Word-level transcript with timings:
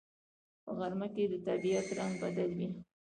په 0.63 0.71
غرمه 0.77 1.07
کې 1.15 1.23
د 1.29 1.33
طبیعت 1.47 1.87
رنگ 1.97 2.13
بدل 2.23 2.49
وي 2.57 2.67